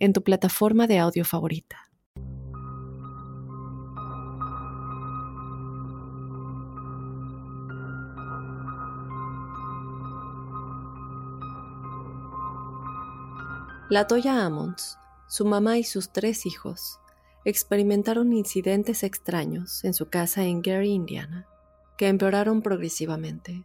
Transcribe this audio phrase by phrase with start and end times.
[0.00, 1.90] en tu plataforma de audio favorita.
[13.90, 16.98] La Toya Ammons, su mamá y sus tres hijos
[17.44, 21.46] experimentaron incidentes extraños en su casa en Gary, Indiana,
[21.98, 23.64] que empeoraron progresivamente,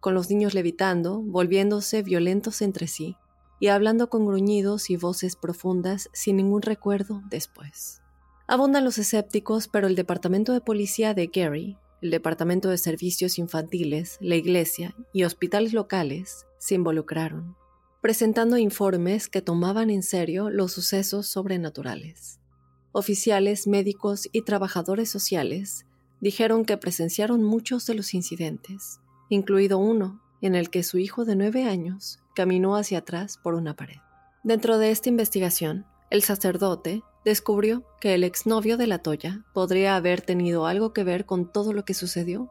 [0.00, 3.16] con los niños levitando, volviéndose violentos entre sí
[3.60, 8.00] y hablando con gruñidos y voces profundas sin ningún recuerdo después.
[8.48, 14.16] Abundan los escépticos, pero el Departamento de Policía de Gary, el Departamento de Servicios Infantiles,
[14.20, 17.54] la Iglesia y hospitales locales se involucraron,
[18.00, 22.40] presentando informes que tomaban en serio los sucesos sobrenaturales.
[22.92, 25.86] Oficiales, médicos y trabajadores sociales
[26.20, 31.36] dijeron que presenciaron muchos de los incidentes, incluido uno en el que su hijo de
[31.36, 33.98] nueve años caminó hacia atrás por una pared.
[34.42, 40.22] Dentro de esta investigación, el sacerdote descubrió que el exnovio de la Toya podría haber
[40.22, 42.50] tenido algo que ver con todo lo que sucedió,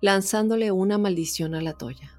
[0.00, 2.16] lanzándole una maldición a la Toya.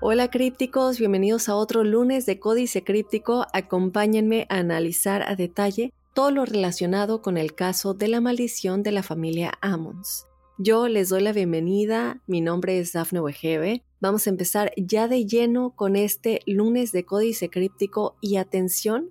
[0.00, 3.46] Hola crípticos, bienvenidos a otro lunes de Códice Críptico.
[3.52, 8.92] Acompáñenme a analizar a detalle todo lo relacionado con el caso de la maldición de
[8.92, 10.26] la familia Ammons.
[10.58, 13.84] Yo les doy la bienvenida, mi nombre es Dafne Wegebe.
[14.00, 19.10] Vamos a empezar ya de lleno con este lunes de Códice Críptico y atención,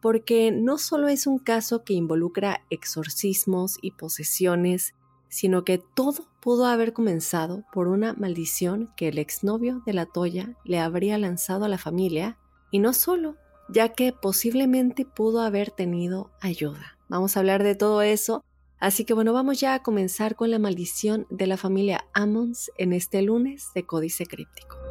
[0.00, 4.94] porque no solo es un caso que involucra exorcismos y posesiones,
[5.28, 10.56] sino que todo pudo haber comenzado por una maldición que el exnovio de la Toya
[10.62, 12.38] le habría lanzado a la familia,
[12.70, 13.34] y no solo,
[13.68, 16.98] ya que posiblemente pudo haber tenido ayuda.
[17.08, 18.44] Vamos a hablar de todo eso.
[18.84, 22.92] Así que bueno, vamos ya a comenzar con la maldición de la familia Ammons en
[22.92, 24.83] este lunes de Códice Críptico.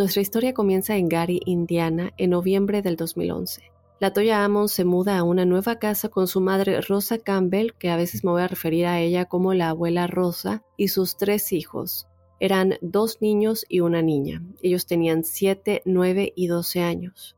[0.00, 3.70] Nuestra historia comienza en Gary, Indiana, en noviembre del 2011.
[3.98, 7.90] La Toya Ammon se muda a una nueva casa con su madre Rosa Campbell, que
[7.90, 11.52] a veces me voy a referir a ella como la abuela Rosa, y sus tres
[11.52, 12.08] hijos.
[12.38, 14.42] Eran dos niños y una niña.
[14.62, 17.36] Ellos tenían 7, 9 y 12 años.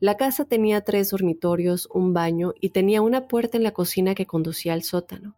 [0.00, 4.24] La casa tenía tres dormitorios, un baño y tenía una puerta en la cocina que
[4.24, 5.36] conducía al sótano.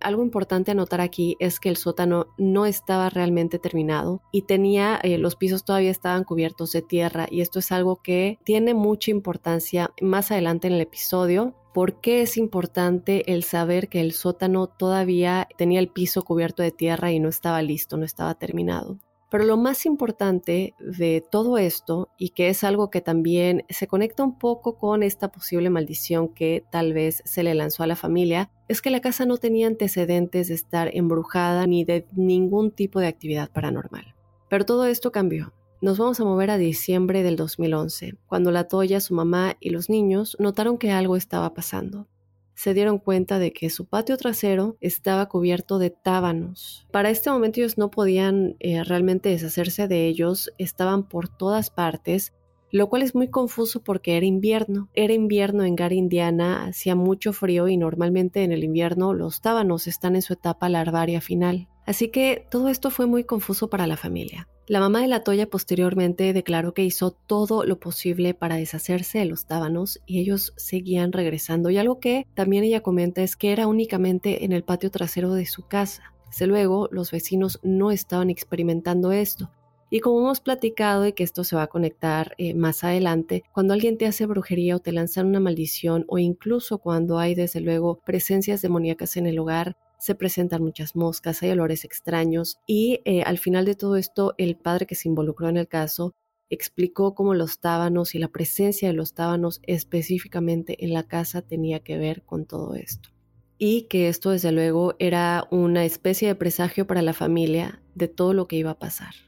[0.00, 4.98] Algo importante a notar aquí es que el sótano no estaba realmente terminado y tenía,
[5.02, 9.10] eh, los pisos todavía estaban cubiertos de tierra y esto es algo que tiene mucha
[9.10, 11.54] importancia más adelante en el episodio.
[11.74, 16.70] ¿Por qué es importante el saber que el sótano todavía tenía el piso cubierto de
[16.70, 18.98] tierra y no estaba listo, no estaba terminado?
[19.30, 24.24] Pero lo más importante de todo esto, y que es algo que también se conecta
[24.24, 28.50] un poco con esta posible maldición que tal vez se le lanzó a la familia,
[28.68, 33.08] es que la casa no tenía antecedentes de estar embrujada ni de ningún tipo de
[33.08, 34.14] actividad paranormal.
[34.48, 35.52] Pero todo esto cambió.
[35.80, 39.90] Nos vamos a mover a diciembre del 2011, cuando la Toya, su mamá y los
[39.90, 42.08] niños notaron que algo estaba pasando
[42.58, 46.88] se dieron cuenta de que su patio trasero estaba cubierto de tábanos.
[46.90, 52.32] Para este momento ellos no podían eh, realmente deshacerse de ellos, estaban por todas partes,
[52.70, 54.88] lo cual es muy confuso porque era invierno.
[54.94, 59.86] Era invierno en Gary, Indiana, hacía mucho frío y normalmente en el invierno los tábanos
[59.86, 61.68] están en su etapa larvaria final.
[61.86, 64.46] Así que todo esto fue muy confuso para la familia.
[64.66, 69.24] La mamá de la Toya posteriormente declaró que hizo todo lo posible para deshacerse de
[69.24, 71.70] los tábanos y ellos seguían regresando.
[71.70, 75.46] Y algo que también ella comenta es que era únicamente en el patio trasero de
[75.46, 76.12] su casa.
[76.30, 79.50] Desde luego, los vecinos no estaban experimentando esto.
[79.90, 83.72] Y como hemos platicado y que esto se va a conectar eh, más adelante, cuando
[83.72, 88.00] alguien te hace brujería o te lanzan una maldición o incluso cuando hay desde luego
[88.04, 93.38] presencias demoníacas en el hogar, se presentan muchas moscas, hay olores extraños y eh, al
[93.38, 96.14] final de todo esto el padre que se involucró en el caso
[96.50, 101.80] explicó cómo los tábanos y la presencia de los tábanos específicamente en la casa tenía
[101.80, 103.10] que ver con todo esto.
[103.58, 108.32] Y que esto desde luego era una especie de presagio para la familia de todo
[108.32, 109.27] lo que iba a pasar.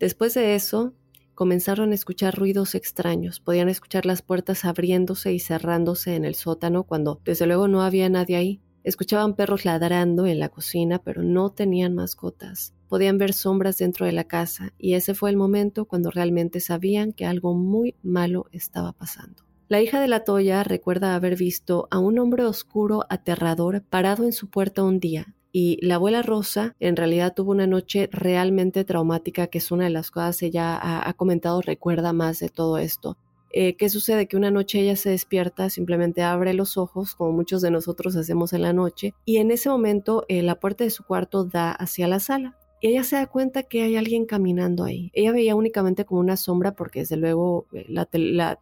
[0.00, 0.94] Después de eso,
[1.34, 3.38] comenzaron a escuchar ruidos extraños.
[3.38, 8.08] Podían escuchar las puertas abriéndose y cerrándose en el sótano cuando desde luego no había
[8.08, 8.60] nadie ahí.
[8.82, 12.72] Escuchaban perros ladrando en la cocina, pero no tenían mascotas.
[12.88, 17.12] Podían ver sombras dentro de la casa y ese fue el momento cuando realmente sabían
[17.12, 19.44] que algo muy malo estaba pasando.
[19.68, 24.32] La hija de la Toya recuerda haber visto a un hombre oscuro aterrador parado en
[24.32, 29.48] su puerta un día, y la abuela Rosa en realidad tuvo una noche realmente traumática,
[29.48, 33.16] que es una de las cosas ella ha, comentado, recuerda más de todo esto.
[33.52, 34.28] Eh, ¿Qué sucede?
[34.28, 38.52] Que una noche ella se despierta, simplemente abre los ojos, como muchos de nosotros hacemos
[38.52, 42.06] en la noche, y en ese momento eh, la puerta de su cuarto da hacia
[42.06, 42.56] la sala.
[42.80, 45.10] Y ella se da cuenta que hay alguien caminando ahí.
[45.12, 47.86] Ella veía únicamente como una sombra, porque desde luego eh,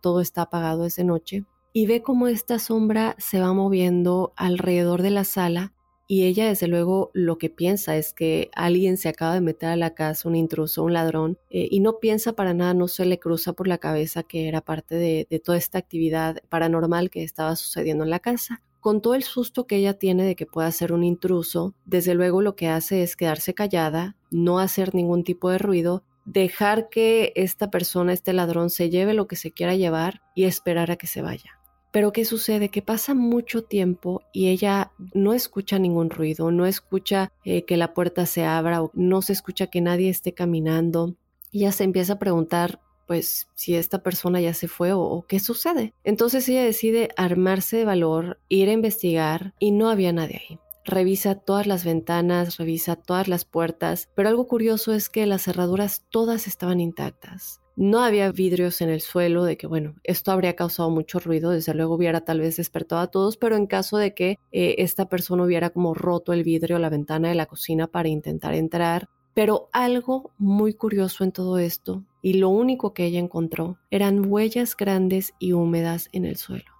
[0.00, 1.44] todo está apagado esa noche,
[1.74, 5.74] y ve como esta sombra se va moviendo alrededor de la sala
[6.10, 9.76] y ella desde luego lo que piensa es que alguien se acaba de meter a
[9.76, 13.18] la casa, un intruso, un ladrón, eh, y no piensa para nada, no se le
[13.18, 17.54] cruza por la cabeza que era parte de, de toda esta actividad paranormal que estaba
[17.56, 18.62] sucediendo en la casa.
[18.80, 22.40] Con todo el susto que ella tiene de que pueda ser un intruso, desde luego
[22.40, 27.70] lo que hace es quedarse callada, no hacer ningún tipo de ruido, dejar que esta
[27.70, 31.20] persona, este ladrón, se lleve lo que se quiera llevar y esperar a que se
[31.20, 31.57] vaya.
[31.90, 32.68] Pero ¿qué sucede?
[32.68, 37.94] Que pasa mucho tiempo y ella no escucha ningún ruido, no escucha eh, que la
[37.94, 41.16] puerta se abra o no se escucha que nadie esté caminando.
[41.52, 45.40] Ella se empieza a preguntar, pues, si esta persona ya se fue o, o qué
[45.40, 45.94] sucede.
[46.04, 50.58] Entonces ella decide armarse de valor, ir a investigar y no había nadie ahí
[50.88, 56.06] revisa todas las ventanas, revisa todas las puertas, pero algo curioso es que las cerraduras
[56.10, 57.60] todas estaban intactas.
[57.80, 61.74] No había vidrios en el suelo, de que bueno, esto habría causado mucho ruido, desde
[61.74, 65.44] luego hubiera tal vez despertado a todos, pero en caso de que eh, esta persona
[65.44, 69.08] hubiera como roto el vidrio la ventana de la cocina para intentar entrar.
[69.32, 74.76] Pero algo muy curioso en todo esto, y lo único que ella encontró, eran huellas
[74.76, 76.72] grandes y húmedas en el suelo.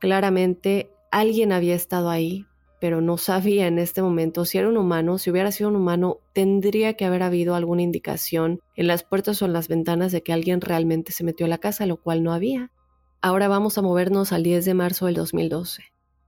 [0.00, 2.44] Claramente alguien había estado ahí,
[2.80, 6.18] pero no sabía en este momento si era un humano, si hubiera sido un humano,
[6.32, 10.32] tendría que haber habido alguna indicación en las puertas o en las ventanas de que
[10.32, 12.70] alguien realmente se metió a la casa, lo cual no había.
[13.22, 15.82] Ahora vamos a movernos al 10 de marzo del 2012.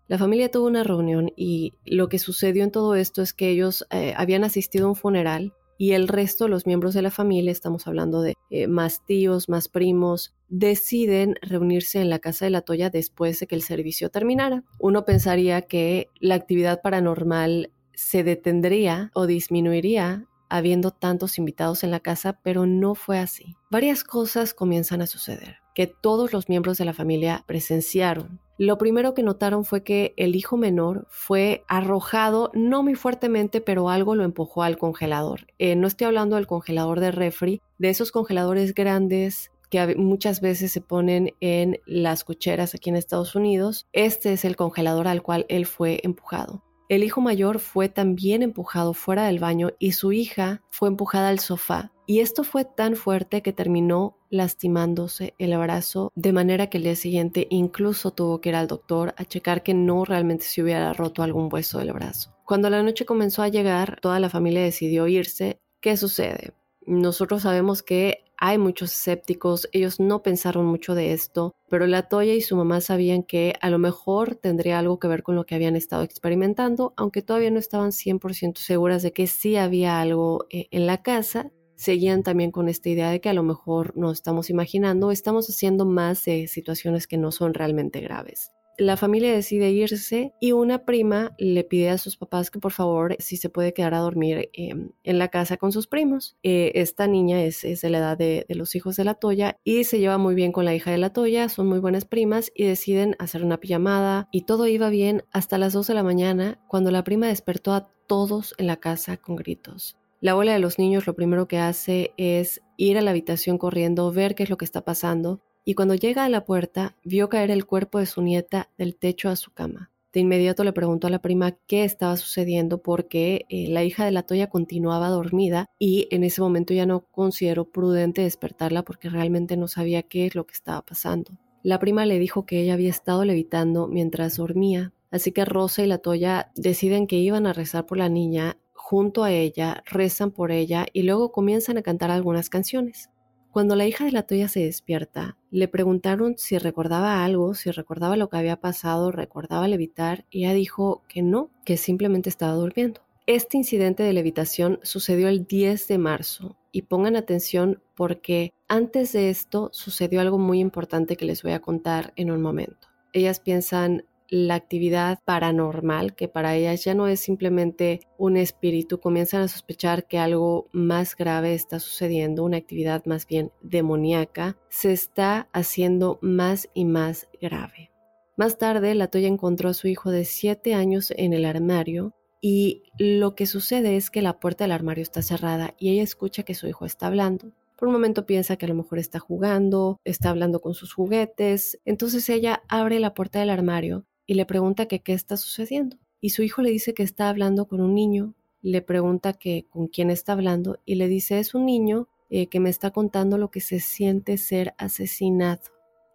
[0.08, 3.87] La familia tuvo una reunión y lo que sucedió en todo esto es que ellos
[3.90, 7.87] eh, habían asistido a un funeral y el resto, los miembros de la familia, estamos
[7.87, 12.90] hablando de eh, más tíos, más primos, deciden reunirse en la casa de la Toya
[12.90, 14.64] después de que el servicio terminara.
[14.78, 22.00] Uno pensaría que la actividad paranormal se detendría o disminuiría habiendo tantos invitados en la
[22.00, 23.56] casa, pero no fue así.
[23.70, 28.40] Varias cosas comienzan a suceder que todos los miembros de la familia presenciaron.
[28.56, 33.90] Lo primero que notaron fue que el hijo menor fue arrojado, no muy fuertemente, pero
[33.90, 35.46] algo lo empujó al congelador.
[35.58, 40.73] Eh, no estoy hablando del congelador de refri, de esos congeladores grandes que muchas veces
[40.73, 43.87] se ponen en las cocheras aquí en Estados Unidos.
[43.93, 46.62] Este es el congelador al cual él fue empujado.
[46.88, 51.41] El hijo mayor fue también empujado fuera del baño y su hija fue empujada al
[51.41, 51.91] sofá.
[52.06, 56.94] Y esto fue tan fuerte que terminó lastimándose el brazo, de manera que el día
[56.94, 61.25] siguiente incluso tuvo que ir al doctor a checar que no realmente se hubiera roto
[61.25, 62.37] algún hueso del brazo.
[62.45, 65.59] Cuando la noche comenzó a llegar, toda la familia decidió irse.
[65.81, 66.52] ¿Qué sucede?
[66.87, 72.35] Nosotros sabemos que hay muchos escépticos, ellos no pensaron mucho de esto, pero la Toya
[72.35, 75.55] y su mamá sabían que a lo mejor tendría algo que ver con lo que
[75.55, 80.69] habían estado experimentando, aunque todavía no estaban 100% seguras de que sí había algo eh,
[80.71, 81.50] en la casa.
[81.75, 85.85] Seguían también con esta idea de que a lo mejor nos estamos imaginando, estamos haciendo
[85.85, 91.35] más de situaciones que no son realmente graves la familia decide irse y una prima
[91.38, 94.90] le pide a sus papás que por favor si se puede quedar a dormir em,
[95.04, 96.37] en la casa con sus primos.
[96.42, 99.99] Eh, esta niña es, de la edad de, los hijos de la Toya y se
[99.99, 103.16] lleva muy bien con la hija de la Toya, son muy buenas primas y deciden
[103.18, 107.04] hacer una pijamada y todo iba bien hasta las 2 de la mañana cuando la
[107.04, 109.97] prima despertó a todos en la casa con gritos.
[110.21, 114.11] La abuela de los niños lo primero que hace es ir a la habitación corriendo,
[114.12, 117.50] ver qué es lo que está pasando y cuando llega a la puerta vio caer
[117.50, 119.90] el cuerpo de su nieta del techo a su cama.
[120.12, 124.12] De inmediato le preguntó a la prima qué estaba sucediendo porque eh, la hija de
[124.12, 129.56] la Toya continuaba dormida y en ese momento ya no consideró prudente despertarla porque realmente
[129.56, 131.32] no sabía qué es lo que estaba pasando.
[131.64, 135.87] La prima le dijo que ella había estado levitando mientras dormía, así que Rosa y
[135.87, 140.52] la Toya deciden que iban a rezar por la niña junto a ella, rezan por
[140.52, 143.11] ella y luego comienzan a cantar algunas canciones.
[143.56, 148.14] Cuando la hija de la Toya se despierta, le preguntaron si recordaba algo, si recordaba
[148.18, 153.00] lo que había pasado, recordaba levitar, y ella dijo que no, que simplemente estaba durmiendo.
[153.25, 159.30] Este incidente de levitación sucedió el 10 de marzo y pongan atención porque antes de
[159.30, 162.88] esto sucedió algo muy importante que les voy a contar en un momento.
[163.14, 169.42] Ellas piensan la actividad paranormal, que para ellas ya no es simplemente un espíritu, comienzan
[169.42, 175.49] a sospechar que algo más grave está sucediendo, una actividad más bien demoníaca, se está
[175.52, 177.90] haciendo más y más grave.
[178.37, 182.83] Más tarde, la Toya encontró a su hijo de 7 años en el armario y
[182.99, 186.54] lo que sucede es que la puerta del armario está cerrada y ella escucha que
[186.54, 187.52] su hijo está hablando.
[187.76, 191.78] Por un momento piensa que a lo mejor está jugando, está hablando con sus juguetes.
[191.85, 195.97] Entonces ella abre la puerta del armario y le pregunta que qué está sucediendo.
[196.21, 199.87] Y su hijo le dice que está hablando con un niño, le pregunta que con
[199.87, 203.50] quién está hablando y le dice es un niño eh, que me está contando lo
[203.50, 205.62] que se siente ser asesinado.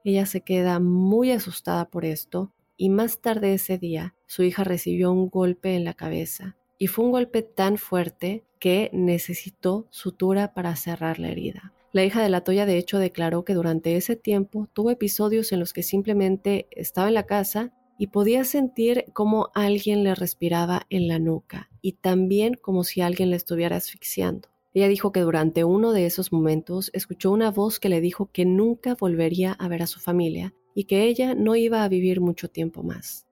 [0.04, 5.12] Ella se queda muy asustada por esto y más tarde ese día su hija recibió
[5.12, 10.76] un golpe en la cabeza y fue un golpe tan fuerte que necesitó sutura para
[10.76, 11.74] cerrar la herida.
[11.94, 15.60] La hija de la Toya de hecho declaró que durante ese tiempo tuvo episodios en
[15.60, 21.08] los que simplemente estaba en la casa y podía sentir como alguien le respiraba en
[21.08, 24.50] la nuca y también como si alguien le estuviera asfixiando.
[24.74, 28.44] Ella dijo que durante uno de esos momentos escuchó una voz que le dijo que
[28.44, 32.48] nunca volvería a ver a su familia y que ella no iba a vivir mucho
[32.48, 33.28] tiempo más.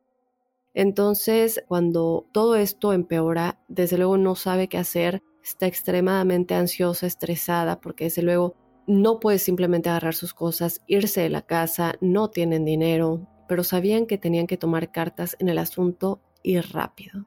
[0.75, 7.81] Entonces, cuando todo esto empeora, desde luego no sabe qué hacer, está extremadamente ansiosa, estresada,
[7.81, 8.53] porque desde luego
[8.85, 14.05] no puede simplemente agarrar sus cosas, irse de la casa, no tienen dinero, pero sabían
[14.05, 17.25] que tenían que tomar cartas en el asunto y rápido.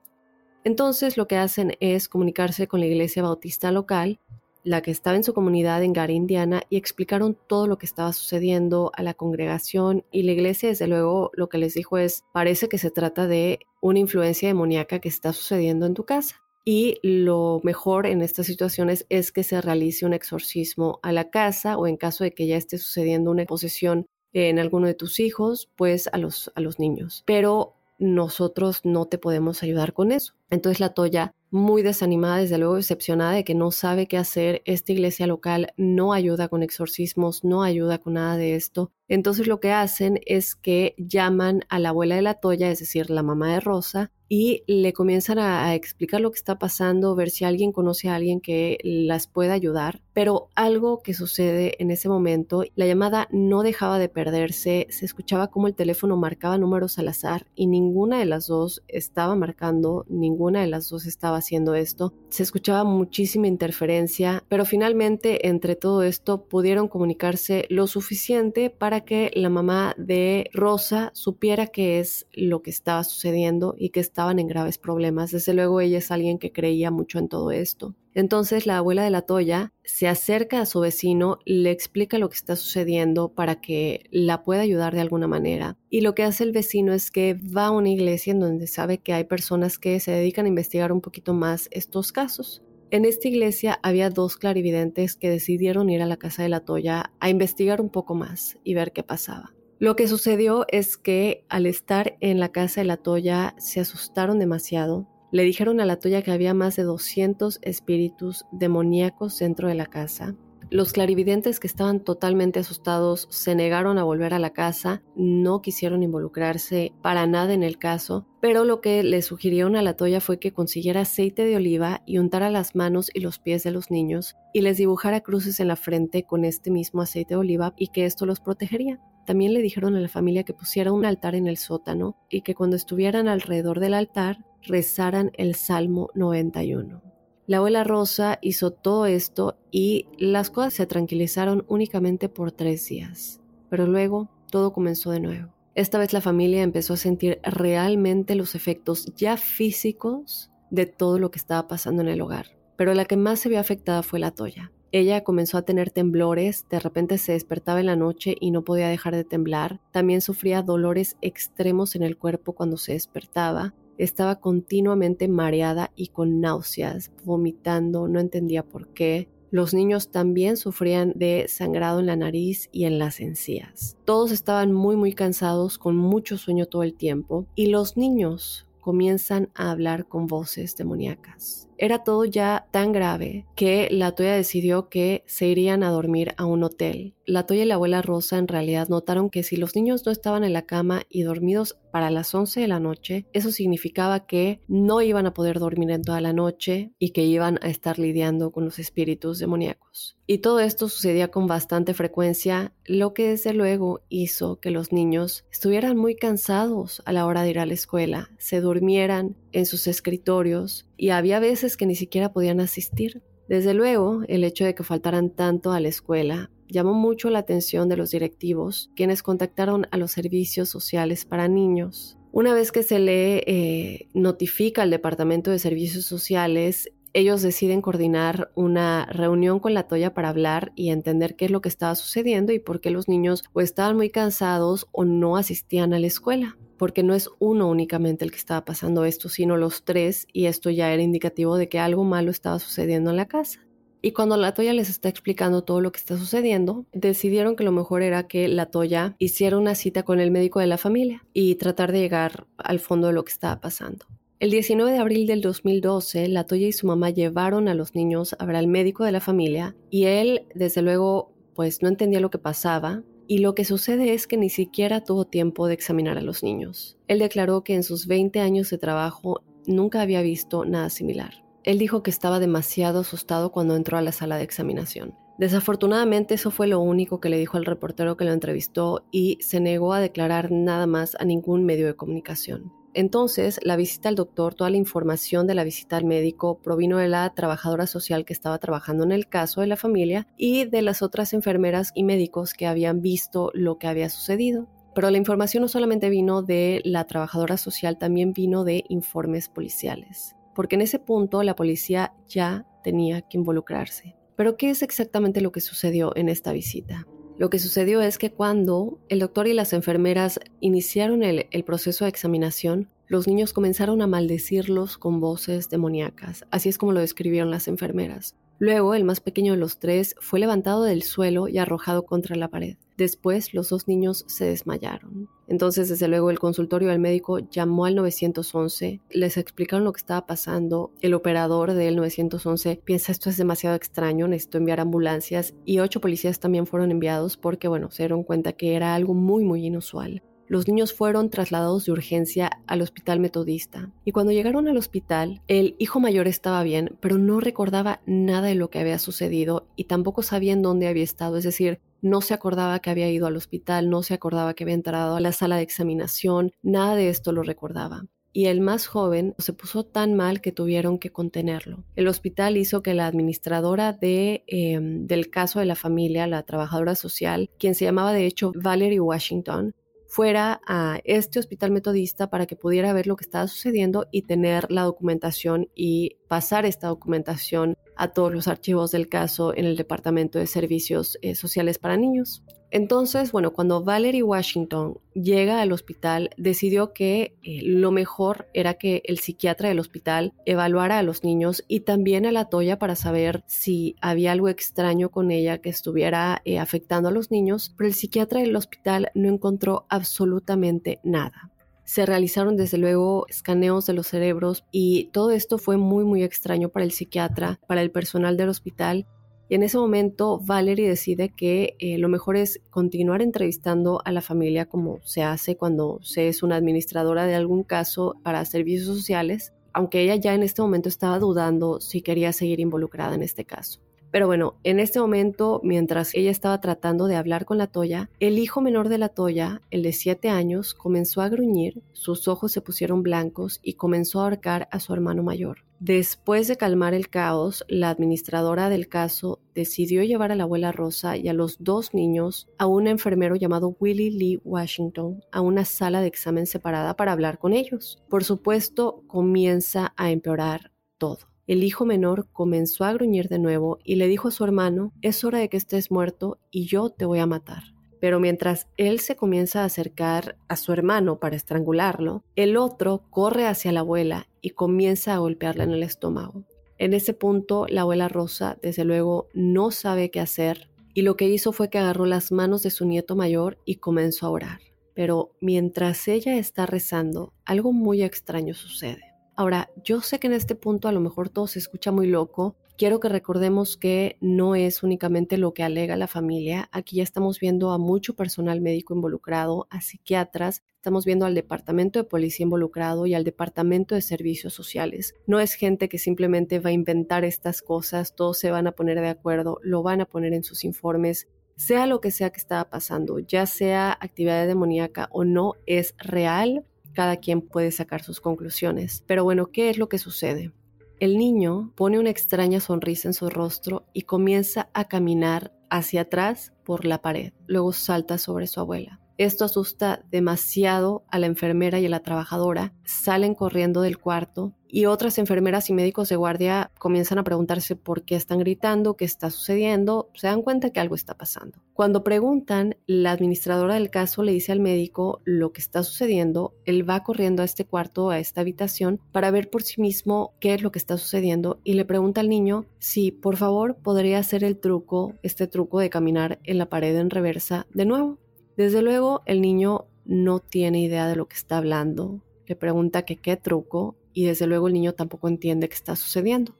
[0.65, 4.21] Entonces lo que hacen es comunicarse con la iglesia bautista local,
[4.65, 8.13] la que estaba en su comunidad en Gary, Indiana, y explicaron todo lo que estaba
[8.13, 12.69] sucediendo a la congregación y la iglesia desde luego lo que les dijo es, parece
[12.69, 16.37] que se trata de una influencia demoníaca que está sucediendo en tu casa.
[16.65, 21.77] Y lo mejor en estas situaciones es que se realice un exorcismo a la casa
[21.77, 25.69] o en caso de que ya esté sucediendo una posesión en alguno de tus hijos,
[25.77, 27.23] pues a los, a los niños.
[27.27, 30.35] Pero nosotros no te podemos ayudar con eso.
[30.53, 34.93] Entonces la Toya, muy desanimada, desde luego decepcionada de que no sabe qué hacer, esta
[34.93, 38.93] iglesia local no ayuda con exorcismos, no ayuda con nada de esto.
[39.09, 43.09] Entonces lo que hacen es que llaman a la abuela de la Toya, es decir,
[43.09, 47.45] la mamá de Rosa, y le comienzan a, explicar lo que está pasando, ver si
[47.45, 50.01] alguien conoce a alguien que las pueda ayudar.
[50.15, 55.49] Pero algo que sucede en ese momento, la llamada no dejaba de perderse, se escuchaba
[55.49, 60.07] como el teléfono marcaba números al azar y ninguna de las dos estaba marcando,
[60.43, 62.15] ninguna de las dos estaba haciendo esto.
[62.31, 69.31] Se escuchaba muchísima interferencia, pero finalmente entre todo esto pudieron comunicarse lo suficiente para que
[69.35, 74.39] la mamá de Rosa supiera qué es lo que estaba sucediendo y que estaba estaban
[74.39, 75.33] en graves problemas.
[75.33, 77.97] Desde luego ella es alguien que creía mucho en todo esto.
[78.15, 82.37] Entonces la abuela de la Toya se acerca a su vecino, le explica lo que
[82.37, 85.77] está sucediendo para que la pueda ayudar de alguna manera.
[85.89, 88.99] Y lo que hace el vecino es que va a una iglesia en donde sabe
[88.99, 92.63] que hay personas que se dedican a investigar un poquito más estos casos.
[92.91, 97.13] En esta iglesia había dos clarividentes que decidieron ir a la casa de la Toya
[97.21, 99.55] a investigar un poco más y ver qué pasaba.
[99.79, 104.39] Lo que sucedió es que al estar en la casa de la Toya se asustaron
[104.39, 105.09] demasiado.
[105.33, 109.87] Le dijeron a la Toya que había más de 200 espíritus demoníacos dentro de la
[109.87, 110.37] casa.
[110.69, 116.03] Los clarividentes que estaban totalmente asustados se negaron a volver a la casa, no quisieron
[116.03, 120.39] involucrarse para nada en el caso, pero lo que le sugirieron a la Toya fue
[120.39, 124.37] que consiguiera aceite de oliva y untara las manos y los pies de los niños
[124.53, 128.05] y les dibujara cruces en la frente con este mismo aceite de oliva y que
[128.05, 129.01] esto los protegería.
[129.27, 132.55] También le dijeron a la familia que pusiera un altar en el sótano y que
[132.55, 137.03] cuando estuvieran alrededor del altar rezaran el Salmo 91.
[137.47, 143.41] La abuela Rosa hizo todo esto y las cosas se tranquilizaron únicamente por tres días.
[143.69, 145.53] Pero luego todo comenzó de nuevo.
[145.75, 151.31] Esta vez la familia empezó a sentir realmente los efectos ya físicos de todo lo
[151.31, 152.47] que estaba pasando en el hogar.
[152.77, 154.71] Pero la que más se vio afectada fue la Toya.
[154.95, 158.89] Ella comenzó a tener temblores, de repente se despertaba en la noche y no podía
[158.89, 159.81] dejar de temblar.
[159.91, 163.73] También sufría dolores extremos en el cuerpo cuando se despertaba.
[163.97, 169.31] Estaba continuamente mareada y con náuseas, vomitando, no entendía por qué.
[169.51, 173.97] Los niños también sufrían de sangrado en la nariz y en las encías.
[174.05, 179.49] Todos estaban muy muy cansados, con mucho sueño todo el tiempo, y los niños comienzan
[179.55, 181.69] a hablar con voces demoníacas.
[181.79, 186.45] Era todo ya tan grave que la Toya decidió que se irían a dormir a
[186.45, 187.15] un hotel.
[187.25, 190.45] La Toya y la abuela Rosa en realidad notaron que si los niños no estaban
[190.45, 195.03] en la cama y dormidos para las 11 de la noche, eso significaba que no
[195.03, 198.65] iban a poder dormir en toda la noche y que iban a estar lidiando con
[198.65, 200.17] los espíritus demoníacos.
[200.27, 205.45] Y todo esto sucedía con bastante frecuencia, lo que desde luego hizo que los niños
[205.53, 209.87] estuvieran muy cansados a la hora de ir a la escuela, se durmieran en sus
[209.87, 213.23] escritorios y había veces que ni siquiera podían asistir.
[213.49, 217.89] Desde luego, el hecho de que faltaran tanto a la escuela llamó mucho la atención
[217.89, 222.17] de los directivos, quienes contactaron a los servicios sociales para niños.
[222.33, 228.51] Una vez que se le eh, notifica al Departamento de Servicios Sociales, ellos deciden coordinar
[228.55, 232.55] una reunión con la Toya para hablar y entender qué es lo que estaba sucediendo
[232.55, 236.57] y por qué los niños o estaban muy cansados o no asistían a la escuela.
[236.83, 240.69] Porque no es uno únicamente el que estaba pasando esto, sino los tres, y esto
[240.69, 243.61] ya era indicativo de que algo malo estaba sucediendo en la casa.
[244.03, 247.71] Y cuando la Toya les está explicando todo lo que está sucediendo, decidieron que lo
[247.71, 251.55] mejor era que la Toya hiciera una cita con el médico de la familia y
[251.55, 254.05] tratar de llegar al fondo de lo que estaba pasando.
[254.41, 258.35] El 19 de abril del 2012, la Toya y su mamá llevaron a los niños
[258.41, 262.31] a ver al médico de la familia y él, desde luego, pues no entendía lo
[262.31, 266.21] que pasaba y lo que sucede es que ni siquiera tuvo tiempo de examinar a
[266.21, 266.99] los niños.
[267.09, 271.43] Él declaró que en sus 20 años de trabajo nunca había visto nada similar.
[271.65, 275.15] Él dijo que estaba demasiado asustado cuando entró a la sala de examinación.
[275.39, 279.61] Desafortunadamente eso fue lo único que le dijo al reportero que lo entrevistó y se
[279.61, 282.82] negó a declarar nada más a ningún medio de comunicación.
[282.95, 287.09] Entonces, la visita al doctor, toda la información de la visita al médico provino de
[287.09, 291.03] la trabajadora social que estaba trabajando en el caso de la familia y de las
[291.03, 294.69] otras enfermeras y médicos que habían visto lo que había sucedido.
[294.95, 300.37] Pero la información no solamente vino de la trabajadora social, también vino de informes policiales
[300.55, 304.17] porque en ese punto la policía ya tenía que involucrarse.
[304.37, 307.07] Pero ¿qué es exactamente lo que sucedió en esta visita?
[307.43, 312.09] Lo que sucedió es que cuando el doctor y las enfermeras iniciaron el, proceso de
[312.09, 317.67] examinación, los niños comenzaron a maldecirlos con voces demoníacas, así es como lo describieron las
[317.67, 318.37] enfermeras.
[318.61, 322.47] Luego, el más pequeño de los tres fue levantado del suelo y arrojado contra la
[322.47, 322.77] pared.
[323.03, 325.29] Después, los dos niños se desmayaron.
[325.49, 330.25] Entonces, desde luego, el consultorio del médico llamó al 911, les explicaron lo que estaba
[330.25, 330.93] pasando.
[331.01, 336.39] El operador del 911 piensa esto es demasiado extraño, necesito enviar ambulancias y ocho policías
[336.39, 340.23] también fueron enviados porque, bueno, se dieron cuenta que era algo muy, muy inusual.
[340.47, 345.75] Los niños fueron trasladados de urgencia al hospital metodista y cuando llegaron al hospital, el
[345.81, 350.23] hijo mayor estaba bien, pero no recordaba nada de lo que había sucedido y tampoco
[350.23, 353.89] sabía en dónde había estado, es decir, no se acordaba que había ido al hospital,
[353.89, 357.43] no se acordaba que había entrado a la sala de examinación, nada de esto lo
[357.43, 361.85] recordaba y el más joven se puso tan mal que tuvieron que contenerlo.
[361.97, 367.51] El hospital hizo que la administradora em, del caso de la familia, la trabajadora social,
[367.59, 369.75] quien se llamaba de hecho Valerie Washington,
[370.13, 374.71] fuera a este hospital metodista para que pudiera ver lo que estaba sucediendo y tener
[374.71, 380.39] la documentación y pasar esta documentación a todos los archivos del caso en el Departamento
[380.39, 382.45] de Servicios eh, Sociales para Niños.
[382.75, 389.03] Entonces, bueno, cuando Valerie Washington llega al hospital, decidió que eh, lo mejor era que
[389.05, 393.45] el psiquiatra del hospital evaluara a los niños y también a la Toya para saber
[393.47, 397.95] si había algo extraño con ella que estuviera eh, afectando a los niños, pero el
[397.95, 401.51] psiquiatra del hospital no encontró absolutamente nada.
[401.85, 406.71] Se realizaron desde luego escaneos de los cerebros y todo esto fue muy muy extraño
[406.71, 409.07] para el psiquiatra, para el personal del hospital
[409.53, 414.23] y en ese momento Valerie decide que eh, lo mejor es continuar entrevistando a la
[414.23, 419.53] familia como se hace cuando se es una administradora de algún caso para servicios sociales,
[419.75, 423.83] aunque ella ya en este momento estaba dudando si quería seguir involucrada en este caso.
[424.13, 428.39] Pero bueno, en este momento, mientras ella estaba tratando de hablar con la Toya, el
[428.39, 432.61] hijo menor de la Toya, el de 7 años, comenzó a gruñir, sus ojos se
[432.61, 435.65] pusieron blancos y comenzó a ahorcar a su hermano mayor.
[435.81, 441.17] Después de calmar el caos, la administradora del caso decidió llevar a la abuela Rosa
[441.17, 446.03] y a los dos niños a un enfermero llamado Willie Lee Washington a una sala
[446.03, 447.99] de examen separada para hablar con ellos.
[448.11, 451.32] Por supuesto, comienza a empeorar todo.
[451.49, 455.25] El hijo menor comenzó a gruñir de nuevo y le dijo a su hermano, es
[455.25, 457.65] hora de que estés muerto y yo te voy a matar.
[458.01, 463.47] Pero mientras él se comienza a acercar a su hermano para estrangularlo, el otro corre
[463.47, 466.45] hacia la abuela y comienza a golpearla en el estómago.
[466.79, 471.29] En ese punto, la abuela Rosa, desde luego, no sabe qué hacer y lo que
[471.29, 474.61] hizo fue que agarró las manos de su nieto mayor y comenzó a orar.
[474.95, 479.12] Pero mientras ella está rezando, algo muy extraño sucede.
[479.35, 482.57] Ahora, yo sé que en este punto a lo mejor todo se escucha muy loco.
[482.77, 486.69] Quiero que recordemos que no es únicamente lo que alega la familia.
[486.73, 491.99] Aquí ya estamos viendo a mucho personal médico involucrado, a psiquiatras, estamos viendo al departamento
[491.99, 495.15] de policía involucrado y al departamento de servicios sociales.
[495.27, 499.01] No es gente que simplemente va a inventar estas cosas, todos se van a poner
[499.01, 502.71] de acuerdo, lo van a poner en sus informes sea lo que sea que estaba
[502.71, 509.05] pasando, ya sea actividad demoníaca o no, es real, cada quien puede sacar sus conclusiones.
[509.07, 510.53] Pero bueno, ¿qué es lo que sucede?
[511.01, 516.53] El niño pone una extraña sonrisa en su rostro y comienza a caminar hacia atrás
[516.65, 517.33] por la pared.
[517.47, 519.02] Luego salta sobre su abuela.
[519.23, 522.73] Esto asusta demasiado a la enfermera y a la trabajadora.
[522.85, 528.03] Salen corriendo del cuarto y otras enfermeras y médicos de guardia comienzan a preguntarse por
[528.03, 530.11] qué están gritando, qué está sucediendo.
[530.15, 531.59] Se dan cuenta que algo está pasando.
[531.73, 536.57] Cuando preguntan, la administradora del caso le dice al médico lo que está sucediendo.
[536.65, 540.55] Él va corriendo a este cuarto, a esta habitación, para ver por sí mismo qué
[540.55, 544.43] es lo que está sucediendo y le pregunta al niño si por favor podría hacer
[544.43, 548.19] el truco, este truco de caminar en la pared en reversa de nuevo.
[548.57, 553.37] Desde luego, el niño no tiene idea de lo que está hablando, le pregunta qué
[553.37, 556.55] truco y desde luego el niño tampoco entiende qué está sucediendo.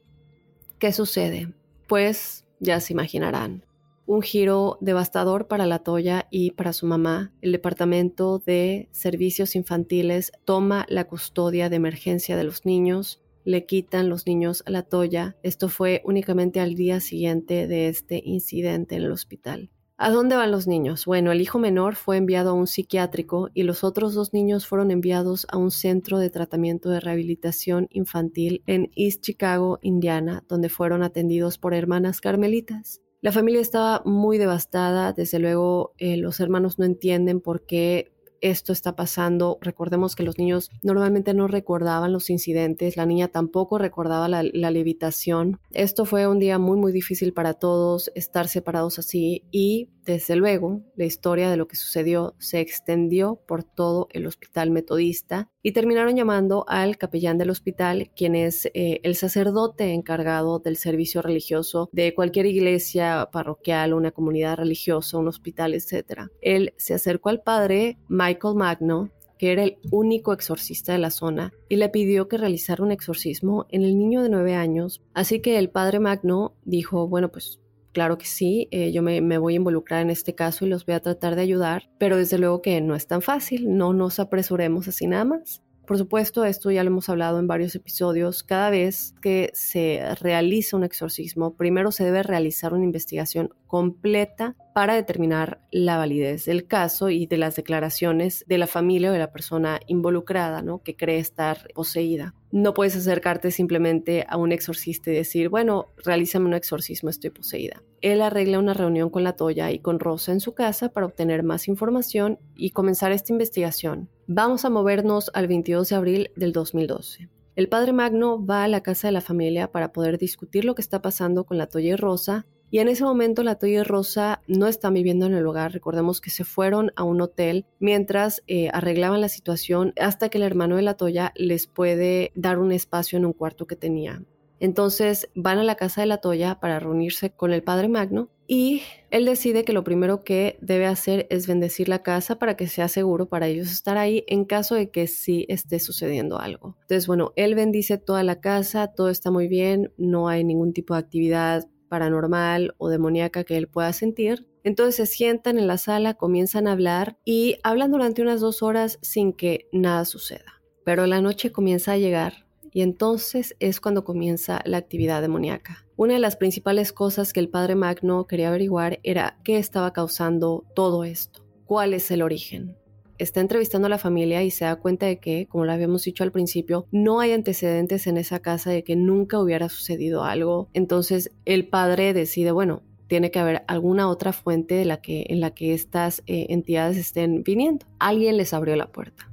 [0.79, 1.53] ¿Qué sucede?
[1.87, 3.65] Pues ya se imaginarán.
[4.07, 7.33] Un giro devastador para la Toya y para su mamá.
[7.41, 14.09] El Departamento de Servicios Infantiles toma la custodia de emergencia de los niños, le quitan
[14.09, 15.37] los niños a la Toya.
[15.43, 19.71] Esto fue únicamente al día siguiente de este incidente en el hospital.
[20.05, 21.07] ¿A dónde van los niños?
[21.07, 24.91] Bueno, el hijo menor fue enviado a un psiquiátrico y los otros dos niños fueron
[24.91, 31.05] enviados a un centro de tratamiento de rehabilitación infantil en East Chicago, Indiana, donde fueron
[31.05, 33.01] atendidos por hermanas carmelitas.
[33.21, 38.12] La familia estaba muy devastada, desde luego eh, los hermanos no entienden por qué
[38.43, 39.59] esto está pasando.
[39.61, 45.61] Recordemos que los niños normalmente no recordaban los incidentes, la niña tampoco recordaba la, levitación.
[45.71, 50.83] Esto fue un día muy muy difícil para todos, estar separados así y desde luego,
[50.97, 56.17] la historia de lo que sucedió se extendió por todo el hospital metodista y terminaron
[56.17, 62.15] llamando al capellán del hospital, quien es eh, el sacerdote encargado del servicio religioso de
[62.15, 66.23] cualquier iglesia parroquial, una comunidad religiosa, un hospital, etc.
[66.41, 71.53] Él se acercó al padre Michael Magno, que era el único exorcista de la zona,
[71.69, 75.03] y le pidió que realizara un exorcismo en el niño de nueve años.
[75.15, 77.62] Así que el padre Magno dijo, bueno, pues
[77.93, 80.87] Claro que sí, eh, yo me, me, voy a involucrar en este caso y los
[80.87, 84.19] voy a tratar de ayudar, pero desde luego que no es tan fácil, no nos
[84.19, 85.63] apresuremos así nada más.
[85.87, 88.45] Por supuesto, esto ya lo hemos hablado en varios episodios.
[88.45, 94.95] Cada vez que se realiza un exorcismo, primero se debe realizar una investigación completa para
[94.95, 99.33] determinar la validez del caso y de las declaraciones de la familia o de la
[99.33, 100.79] persona involucrada, ¿no?
[100.83, 102.35] Que cree estar poseída.
[102.53, 107.83] No puedes acercarte simplemente a un exorcista y decir, bueno, realízame un exorcismo, estoy poseída.
[108.03, 111.45] Él arregla una reunión con la Toya y con Rosa en su casa para obtener
[111.45, 114.11] más información y comenzar esta investigación.
[114.27, 117.31] Vamos a movernos al 22 de abril del 2012.
[117.57, 120.83] El padre Magno va a la casa de la familia para poder discutir lo que
[120.83, 124.41] está pasando con la Toya y Rosa y en ese momento la Toya y Rosa
[124.47, 125.73] no están viviendo en el hogar.
[125.73, 130.45] Recordemos que se fueron a un hotel mientras eh, arreglaban la situación hasta que el
[130.45, 134.23] hermano de la Toya les puede dar un espacio en un cuarto que tenía.
[134.59, 138.83] Entonces van a la casa de la Toya para reunirse con el padre Magno y
[139.11, 142.89] él decide que lo primero que debe hacer es bendecir la casa para que sea
[142.89, 146.77] seguro para ellos estar ahí en caso de que sí esté sucediendo algo.
[146.83, 150.95] Entonces, bueno, él bendice toda la casa, todo está muy bien, no hay ningún tipo
[150.95, 154.49] de actividad paranormal o demoníaca que él pueda sentir.
[154.65, 158.99] Entonces se sientan en la sala, comienzan a hablar y hablan durante unas dos horas
[159.03, 160.63] sin que nada suceda.
[160.87, 165.85] Pero la noche comienza a llegar y entonces es cuando comienza la actividad demoníaca.
[165.97, 170.65] Una de las principales cosas que el padre Magno quería averiguar era qué estaba causando
[170.75, 172.75] todo esto, cuál es el origen
[173.19, 176.25] está entrevistando a la familia y se da cuenta de que, como lo habíamos dicho
[176.25, 180.69] al principio, no hay antecedentes en esa casa de que nunca hubiera sucedido algo.
[180.73, 185.41] Entonces el padre decide, bueno, tiene que haber alguna otra fuente de la que, en
[185.41, 187.87] la que estas eh, entidades estén viniendo.
[187.99, 189.29] Alguien les abrió la puerta.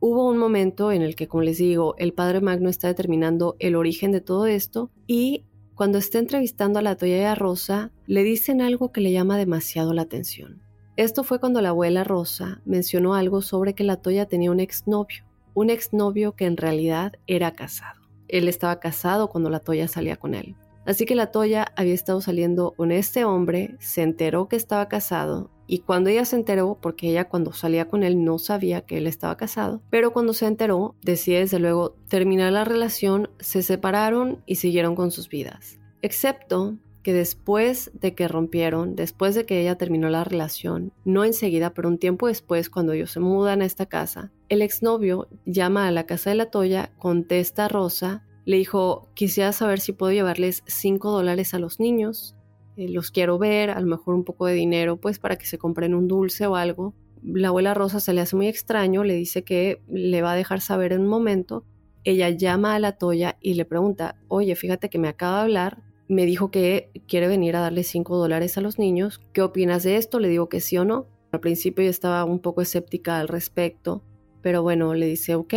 [0.00, 3.74] Hubo un momento en el que, como les digo, el padre Magno está determinando el
[3.74, 8.92] origen de todo esto y cuando está entrevistando a la Toya Rosa, le dicen algo
[8.92, 10.60] que le llama demasiado la atención.
[10.98, 15.22] Esto fue cuando la abuela Rosa mencionó algo sobre que la Toya tenía un exnovio,
[15.54, 18.00] un exnovio que en realidad era casado.
[18.26, 20.56] Él estaba casado cuando la Toya salía con él.
[20.86, 25.52] Así que la Toya había estado saliendo con este hombre, se enteró que estaba casado
[25.68, 29.06] y cuando ella se enteró, porque ella cuando salía con él no sabía que él
[29.06, 34.56] estaba casado, pero cuando se enteró decide desde luego terminar la relación, se separaron y
[34.56, 35.78] siguieron con sus vidas.
[36.02, 41.72] Excepto que después de que rompieron, después de que ella terminó la relación, no enseguida,
[41.74, 45.90] pero un tiempo después, cuando ellos se mudan a esta casa, el exnovio llama a
[45.90, 50.62] la casa de la Toya, contesta a Rosa, le dijo, quisiera saber si puedo llevarles
[50.66, 52.34] 5 dólares a los niños,
[52.78, 55.58] eh, los quiero ver, a lo mejor un poco de dinero, pues para que se
[55.58, 56.94] compren un dulce o algo.
[57.22, 60.60] La abuela Rosa se le hace muy extraño, le dice que le va a dejar
[60.60, 61.64] saber en un momento.
[62.04, 65.82] Ella llama a la Toya y le pregunta, oye, fíjate que me acaba de hablar
[66.08, 69.20] me dijo que quiere venir a darle 5 dólares a los niños.
[69.32, 70.18] ¿Qué opinas de esto?
[70.18, 71.06] Le digo que sí o no.
[71.32, 74.02] Al principio yo estaba un poco escéptica al respecto,
[74.40, 75.54] pero bueno, le dice, ok,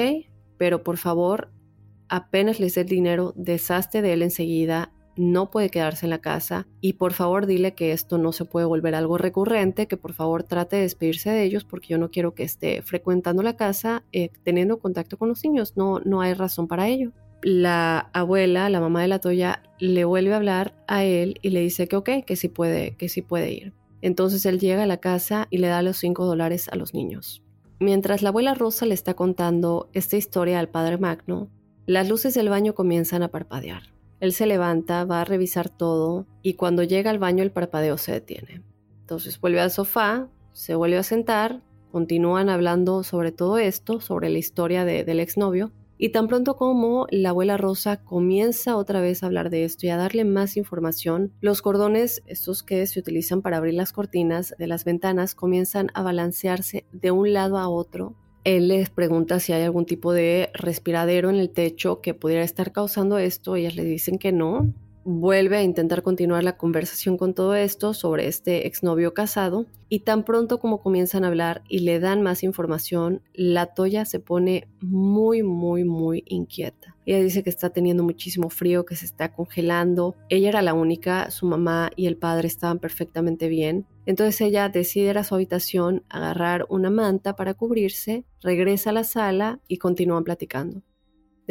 [0.58, 1.50] pero por favor,
[2.10, 6.68] apenas les dé el dinero, deshazte de él enseguida, no puede quedarse en la casa
[6.82, 10.44] y por favor dile que esto no se puede volver algo recurrente, que por favor
[10.44, 14.30] trate de despedirse de ellos porque yo no quiero que esté frecuentando la casa eh,
[14.44, 19.02] teniendo contacto con los niños, no, no hay razón para ello la abuela, la mamá
[19.02, 22.36] de la Toya, le vuelve a hablar a él y le dice que ok, que
[22.36, 23.74] sí puede, que sí puede ir.
[24.02, 27.44] Entonces él llega a la casa y le da los 5 dólares a los niños.
[27.80, 31.50] Mientras la abuela Rosa le está contando esta historia al padre Magno,
[31.86, 33.84] las luces del baño comienzan a parpadear.
[34.20, 38.12] Él se levanta, va a revisar todo y cuando llega al baño el parpadeo se
[38.12, 38.62] detiene.
[39.02, 44.38] Entonces vuelve al sofá, se vuelve a sentar, continúan hablando sobre todo esto, sobre la
[44.38, 45.72] historia del exnovio
[46.04, 49.90] y tan pronto como la abuela Rosa comienza otra vez a hablar de esto y
[49.90, 54.66] a darle más información, los cordones, estos que se utilizan para abrir las cortinas de
[54.66, 58.16] las ventanas, comienzan a balancearse de un lado a otro.
[58.44, 62.72] Él les pregunta si hay algún tipo de respiradero en el techo que pudiera estar
[62.72, 63.56] causando esto.
[63.56, 68.28] Ellas le dicen que no, vuelve a intentar continuar la conversación con todo esto sobre
[68.28, 73.22] este exnovio casado y tan pronto como comienzan a hablar y le dan más información,
[73.34, 76.96] la Toya se pone muy, muy, muy inquieta.
[77.06, 80.16] Ella dice que está teniendo muchísimo frío, que se está congelando.
[80.30, 83.86] Ella era la única, su mamá y el padre estaban perfectamente bien.
[84.06, 89.04] Entonces ella decide ir a su habitación, agarrar una manta para cubrirse, regresa a la
[89.04, 90.84] sala y continúan platicando.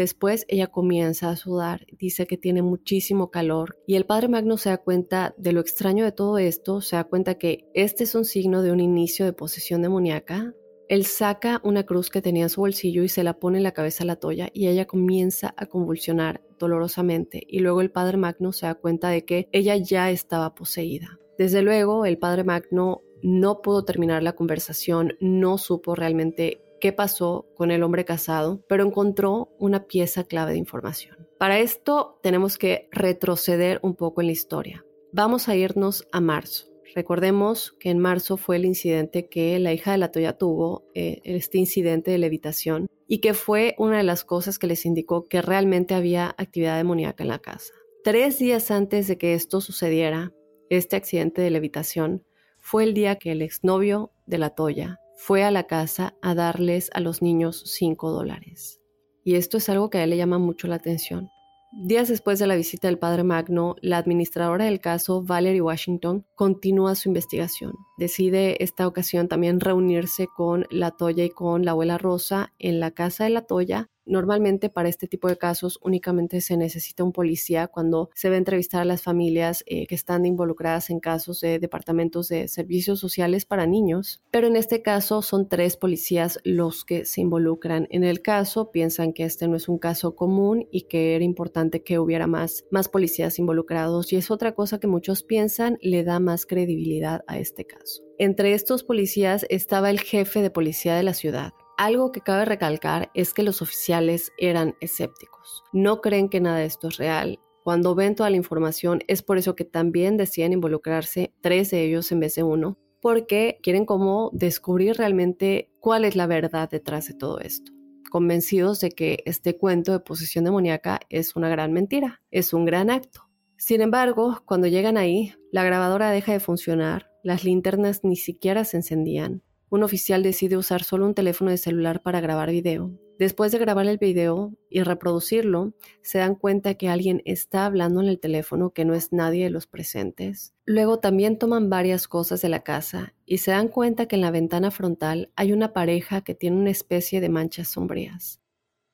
[0.00, 4.70] Después ella comienza a sudar, dice que tiene muchísimo calor y el padre Magno se
[4.70, 8.24] da cuenta de lo extraño de todo esto, se da cuenta que este es un
[8.24, 10.54] signo de un inicio de posesión demoníaca.
[10.88, 13.72] Él saca una cruz que tenía en su bolsillo y se la pone en la
[13.72, 18.54] cabeza a la toya y ella comienza a convulsionar dolorosamente y luego el padre Magno
[18.54, 21.18] se da cuenta de que ella ya estaba poseída.
[21.36, 27.46] Desde luego el padre Magno no pudo terminar la conversación, no supo realmente qué pasó
[27.56, 31.16] con el hombre casado, pero encontró una pieza clave de información.
[31.38, 34.84] Para esto tenemos que retroceder un poco en la historia.
[35.12, 36.66] Vamos a irnos a marzo.
[36.94, 41.20] Recordemos que en marzo fue el incidente que la hija de la Toya tuvo, eh,
[41.24, 45.42] este incidente de levitación, y que fue una de las cosas que les indicó que
[45.42, 47.72] realmente había actividad demoníaca en la casa.
[48.02, 50.32] Tres días antes de que esto sucediera,
[50.68, 52.24] este accidente de levitación,
[52.58, 56.88] fue el día que el exnovio de la Toya fue a la casa a darles
[56.94, 58.80] a los niños 5 dólares.
[59.22, 61.28] Y esto es algo que a él le llama mucho la atención.
[61.72, 66.94] Días después de la visita del padre Magno, la administradora del caso, Valerie Washington, continúa
[66.94, 67.74] su investigación.
[67.98, 72.90] Decide esta ocasión también reunirse con la Toya y con la abuela Rosa en la
[72.90, 77.68] casa de la Toya Normalmente para este tipo de casos únicamente se necesita un policía
[77.68, 81.58] cuando se va a entrevistar a las familias eh, que están involucradas en casos de
[81.58, 87.04] departamentos de servicios sociales para niños, pero en este caso son tres policías los que
[87.04, 91.14] se involucran en el caso, piensan que este no es un caso común y que
[91.14, 94.12] era importante que hubiera más, más policías involucrados.
[94.12, 98.02] Y es otra cosa que muchos piensan le da más credibilidad a este caso.
[98.18, 103.10] Entre estos policías estaba el jefe de policía de la ciudad, algo que cabe recalcar
[103.14, 105.64] es que los oficiales eran escépticos.
[105.72, 107.40] No creen que nada de esto es real.
[107.64, 112.12] Cuando ven toda la información es por eso que también deciden involucrarse tres de ellos
[112.12, 117.14] en vez de uno, porque quieren como descubrir realmente cuál es la verdad detrás de
[117.14, 117.72] todo esto
[118.10, 122.90] convencidos de que este cuento de posesión demoníaca es una gran mentira, es un gran
[122.90, 123.30] acto.
[123.56, 128.78] Sin embargo, cuando llegan ahí, la grabadora deja de funcionar, las linternas ni siquiera se
[128.78, 132.90] encendían, un oficial decide usar solo un teléfono de celular para grabar video.
[133.20, 138.09] Después de grabar el video y reproducirlo, se dan cuenta que alguien está hablando en
[138.09, 140.54] el teléfono que no es nadie de los presentes.
[140.64, 144.30] Luego también toman varias cosas de la casa y se dan cuenta que en la
[144.30, 148.40] ventana frontal hay una pareja que tiene una especie de manchas sombrías.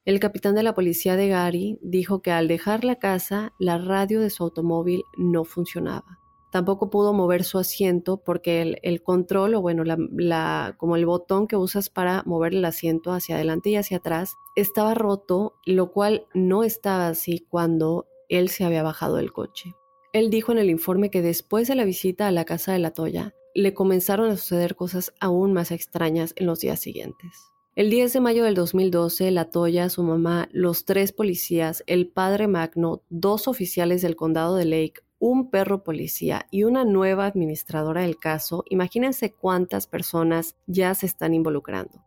[0.04, 4.20] El capitán de la policía de Gary dijo que al dejar la casa, la radio
[4.20, 6.20] de su automóvil no funcionaba.
[6.56, 11.56] Tampoco pudo mover su asiento porque el, control o bueno, la, como el botón que
[11.56, 16.64] usas para mover el asiento hacia adelante y hacia atrás estaba roto, lo cual no
[16.64, 19.74] estaba así cuando él se había bajado del coche.
[20.14, 22.92] Él dijo en el informe que después de la visita a la casa de la
[22.92, 27.52] Toya, le comenzaron a suceder cosas aún más extrañas en los días siguientes.
[27.74, 32.48] El 10 de mayo del 2012, la Toya, su mamá, los tres policías, el padre
[32.48, 38.18] Magno, dos oficiales del condado de Lake, un perro policía y una nueva administradora del
[38.18, 42.04] caso, imagínense cuántas personas ya se están involucrando.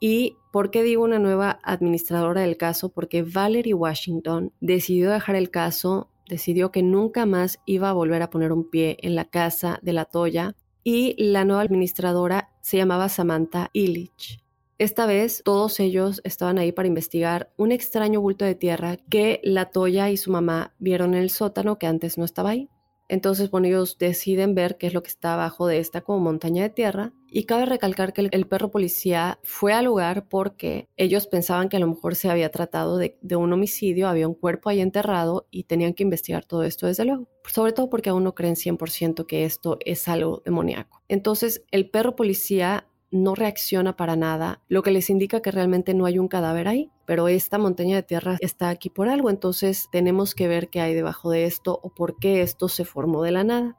[0.00, 2.88] ¿Y por qué digo una nueva administradora del caso?
[2.88, 8.30] Porque Valerie Washington decidió dejar el caso, decidió que nunca más iba a volver a
[8.30, 13.10] poner un pie en la casa de la Toya y la nueva administradora se llamaba
[13.10, 14.42] Samantha Illich.
[14.80, 19.66] Esta vez todos ellos estaban ahí para investigar un extraño bulto de tierra que la
[19.66, 22.70] Toya y su mamá vieron en el sótano que antes no estaba ahí.
[23.06, 26.62] Entonces, bueno, ellos deciden ver qué es lo que está abajo de esta como montaña
[26.62, 27.12] de tierra.
[27.26, 31.80] Y cabe recalcar que el, perro policía fue al lugar porque ellos pensaban que a
[31.80, 35.64] lo mejor se había tratado de, de, un homicidio, había un cuerpo ahí enterrado y
[35.64, 37.28] tenían que investigar todo esto desde luego.
[37.46, 41.02] Sobre todo porque aún no creen 100% que esto es algo demoníaco.
[41.08, 46.06] Entonces, el perro policía no reacciona para nada, lo que les indica que realmente no
[46.06, 50.34] hay un cadáver ahí, pero esta montaña de tierra está aquí por algo, entonces tenemos
[50.34, 53.44] que ver qué hay debajo de esto o por qué esto se formó de la
[53.44, 53.76] nada.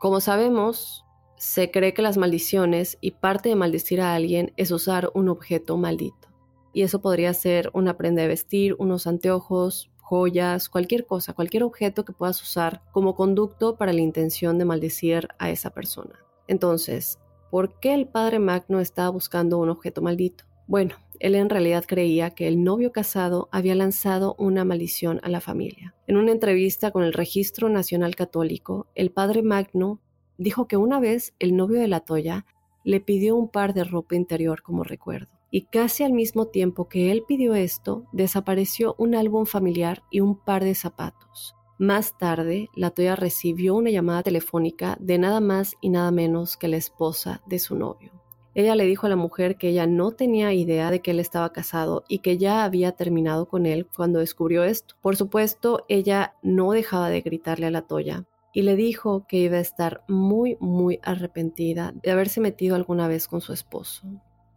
[0.00, 1.04] Como sabemos,
[1.36, 5.76] se cree que las maldiciones y parte de maldecir a alguien es usar un objeto
[5.76, 6.28] maldito.
[6.72, 12.04] Y eso podría ser una prenda de vestir, unos anteojos, joyas, cualquier cosa, cualquier objeto
[12.04, 16.20] que puedas usar como conducto para la intención de maldecir a esa persona.
[16.48, 17.18] Entonces,
[17.50, 20.44] ¿Por qué el padre Magno estaba buscando un objeto maldito?
[20.66, 25.40] Bueno, él en realidad creía que el novio casado había lanzado una maldición a la
[25.40, 25.94] familia.
[26.06, 30.00] En una entrevista con el Registro Nacional Católico, el padre Magno
[30.38, 32.46] dijo que una vez el novio de la Toya
[32.84, 35.36] le pidió un par de ropa interior como recuerdo.
[35.50, 40.36] Y casi al mismo tiempo que él pidió esto, desapareció un álbum familiar y un
[40.36, 41.55] par de zapatos.
[41.78, 46.68] Más tarde, la Toya recibió una llamada telefónica de nada más y nada menos que
[46.68, 48.12] la esposa de su novio.
[48.54, 51.52] Ella le dijo a la mujer que ella no tenía idea de que él estaba
[51.52, 54.94] casado y que ya había terminado con él cuando descubrió esto.
[55.02, 59.58] Por supuesto, ella no dejaba de gritarle a la Toya y le dijo que iba
[59.58, 64.08] a estar muy, muy arrepentida de haberse metido alguna vez con su esposo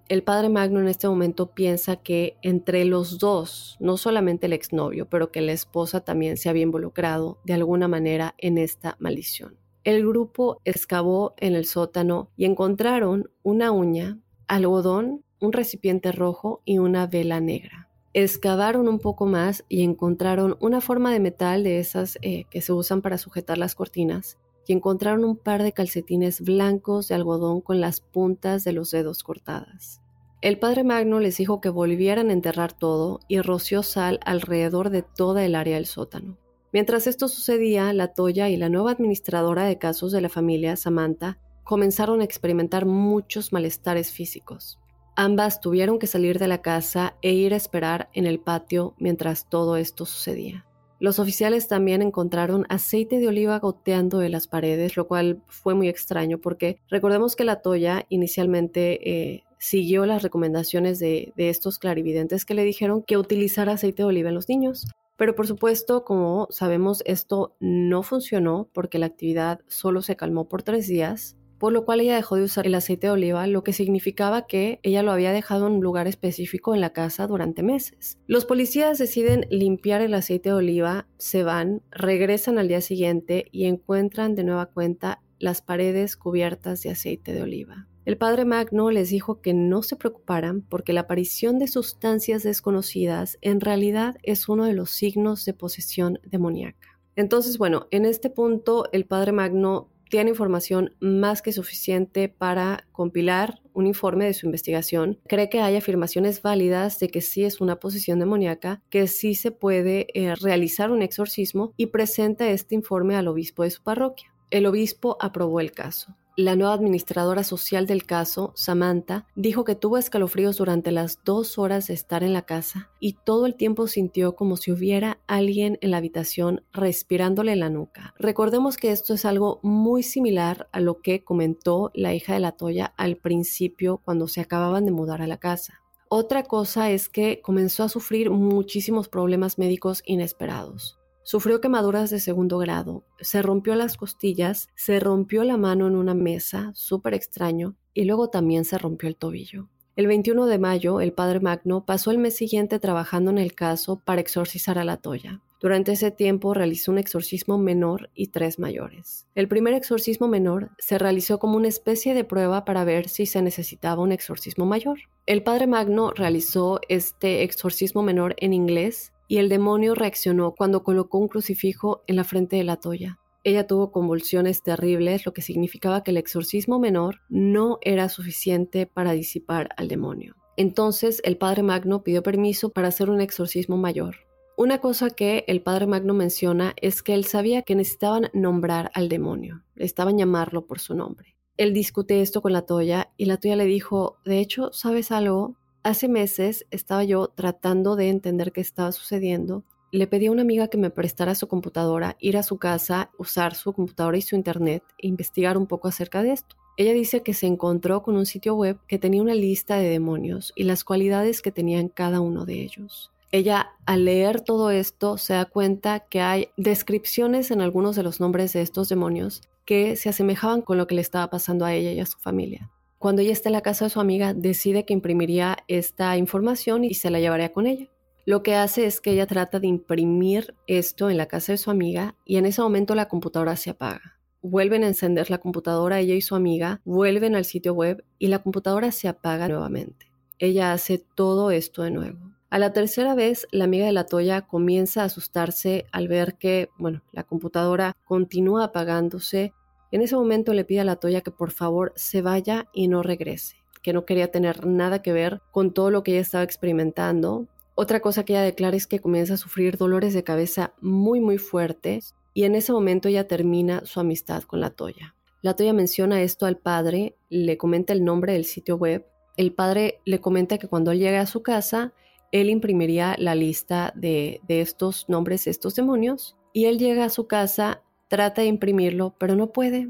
[0.10, 5.08] el padre Magno en este momento piensa que entre los dos, no solamente el exnovio,
[5.08, 9.56] pero que la esposa también se había involucrado de alguna manera en esta maldición.
[9.84, 14.17] El grupo excavó en el sótano y encontraron una uña,
[14.48, 17.88] algodón, un recipiente rojo y una vela negra.
[18.13, 22.74] Excavaron un poco más y encontraron una forma de metal de esas eh, que se
[22.74, 24.38] usan para sujetar las cortinas
[24.73, 30.01] encontraron un par de calcetines blancos de algodón con las puntas de los dedos cortadas.
[30.41, 35.01] El padre Magno les dijo que volvieran a enterrar todo y roció sal alrededor de
[35.01, 36.38] toda el área del sótano.
[36.71, 41.39] Mientras esto sucedía, la Toya y la nueva administradora de casos de la familia, Samantha,
[41.63, 44.79] comenzaron a experimentar muchos malestares físicos.
[45.15, 49.49] Ambas tuvieron que salir de la casa e ir a esperar en el patio mientras
[49.49, 50.65] todo esto sucedía.
[50.99, 55.88] Los oficiales también encontraron aceite de oliva goteando de las paredes, lo cual fue muy
[55.88, 62.53] extraño porque recordemos que la Toya inicialmente eh, siguió las recomendaciones de, estos clarividentes que
[62.53, 64.88] le dijeron que utilizara aceite de oliva en los niños.
[65.15, 70.63] Pero por supuesto, como sabemos, esto no funcionó porque la actividad solo se calmó por
[70.63, 73.74] tres días por lo cual ella dejó de usar el aceite de oliva, lo que
[73.74, 78.17] significaba que ella lo había dejado en un lugar específico en la casa durante meses.
[78.26, 83.65] Los policías deciden limpiar el aceite de oliva, se van, regresan al día siguiente y
[83.65, 87.88] encuentran de nueva cuenta las paredes cubiertas de aceite de oliva.
[88.06, 93.38] El padre Magno les dijo que no se preocuparan porque la aparición de sustancias desconocidas
[93.41, 97.00] en realidad es uno de los signos de posesión demoníaca.
[97.15, 103.62] Entonces, bueno, en este punto el padre Magno tiene información más que suficiente para compilar
[103.74, 105.19] un informe de su investigación.
[105.28, 109.52] Cree que hay afirmaciones válidas de que sí es una posición demoníaca, que sí se
[109.52, 114.33] puede eh, realizar un exorcismo y presenta este informe al obispo de su parroquia.
[114.52, 116.15] El obispo aprobó el caso.
[116.42, 121.87] La nueva administradora social del caso, Samantha, dijo que tuvo escalofríos durante las dos horas
[121.87, 125.92] de estar en la casa y todo el tiempo sintió como si hubiera alguien en
[125.92, 128.13] la habitación respirándole en la nuca.
[128.17, 132.54] Recordemos que esto es algo muy similar a lo que comentó la hija de la
[132.54, 135.81] Toya al principio cuando se acababan de mudar a la casa.
[136.08, 140.98] Otra cosa es que comenzó a sufrir muchísimos problemas médicos inesperados.
[141.32, 146.15] Sufrió quemaduras de segundo grado, se rompió las costillas, se rompió la mano en una
[146.15, 149.69] mesa, súper extraño, y luego también se rompió el tobillo.
[149.96, 154.02] El 21 de mayo, el padre Magno pasó el mes siguiente trabajando en el caso
[154.04, 155.44] para exorcizar a la Toya.
[155.62, 159.27] Durante ese tiempo realizó un exorcismo menor y tres mayores.
[159.36, 163.44] El primer exorcismo menor se realizó como una especie de prueba para ver si se
[163.44, 164.98] necesitaba un exorcismo mayor.
[165.27, 171.19] El padre Magno realizó este exorcismo menor en inglés y el demonio reaccionó cuando colocó
[171.19, 173.19] un crucifijo en la frente de la toya.
[173.44, 179.13] Ella tuvo convulsiones terribles, lo que significaba que el exorcismo menor no era suficiente para
[179.13, 180.36] disipar al demonio.
[180.58, 184.15] Entonces el padre Magno pidió permiso para hacer un exorcismo mayor.
[184.58, 189.10] Una cosa que el padre Magno menciona es que él sabía que necesitaban nombrar al
[189.10, 191.38] demonio, estaban llamarlo por su nombre.
[191.56, 195.56] Él discute esto con la Toya y la Toya le dijo, de hecho, ¿sabes algo?
[195.82, 199.63] Hace meses estaba yo tratando de entender qué estaba sucediendo.
[199.92, 203.56] Le pedí a una amiga que me prestara su computadora, ir a su casa, usar
[203.56, 206.58] su computadora y su internet e investigar un poco acerca de esto.
[206.75, 210.52] Ella dice que se encontró con un sitio web que tenía una lista de demonios
[210.56, 213.12] y las cualidades que tenían cada uno de ellos.
[213.32, 218.19] Ella al leer todo esto se da cuenta que hay descripciones en algunos de los
[218.19, 221.92] nombres de estos demonios que se asemejaban con lo que le estaba pasando a ella
[221.94, 222.69] y a su familia.
[223.00, 226.95] Cuando ella está en la casa de su amiga, decide que imprimiría esta información y
[226.95, 227.87] se la llevaría con ella.
[228.25, 231.71] Lo que hace es que ella trata de imprimir esto en la casa de su
[231.71, 234.19] amiga y en ese momento la computadora se apaga.
[234.41, 238.39] Vuelven a encender la computadora, ella y su amiga vuelven al sitio web y la
[238.39, 240.12] computadora se apaga nuevamente.
[240.37, 242.19] Ella hace todo esto de nuevo.
[242.50, 246.69] A la tercera vez, la amiga de la Toya comienza a asustarse al ver que,
[246.77, 249.54] bueno, la computadora continúa apagándose
[249.92, 253.02] en ese momento le pide a la Toya que por favor se vaya y no
[253.02, 257.48] regrese, que no quería tener nada que ver con todo lo que ella estaba experimentando.
[257.75, 261.37] Otra cosa que ella declara es que comienza a sufrir dolores de cabeza muy muy
[261.37, 265.15] fuertes y en ese momento ella termina su amistad con la Toya.
[265.42, 269.06] La Toya menciona esto al padre, le comenta el nombre del sitio web.
[269.37, 271.94] El padre le comenta que cuando él llegue a su casa,
[272.31, 277.25] él imprimiría la lista de, de estos nombres, estos demonios, y él llega a su
[277.27, 279.87] casa Trata de imprimirlo, pero no puede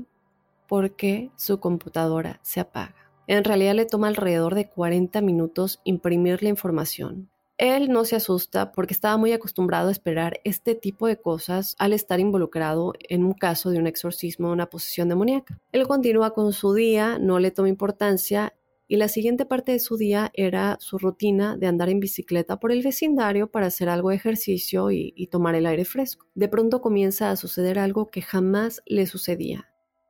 [0.67, 2.93] porque su computadora se apaga.
[3.27, 7.29] En realidad le toma alrededor de 40 minutos imprimir la información.
[7.57, 11.93] Él no se asusta porque estaba muy acostumbrado a esperar este tipo de cosas al
[11.93, 15.57] estar involucrado en un caso de un exorcismo o una posesión demoníaca.
[15.71, 18.53] Él continúa con su día, no le toma importancia
[18.89, 22.71] y la siguiente parte de su día era su rutina de andar en bicicleta por
[22.71, 26.25] el vecindario para hacer algo de ejercicio y, tomar el aire fresco.
[26.33, 29.67] De pronto comienza a suceder algo que jamás le sucedía